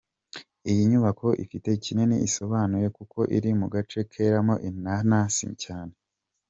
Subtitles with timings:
[0.69, 5.93] Iyi nyubako ifite kinini isobanuye kuko iri mu gace keramo inanasi cyane.